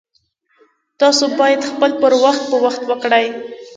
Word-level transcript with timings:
تاسو 0.99 1.23
باید 1.39 1.61
خپل 1.69 1.91
پر 2.01 2.13
وخت 2.23 2.43
په 2.51 2.57
وخت 2.65 2.81
وکړئ 2.89 3.27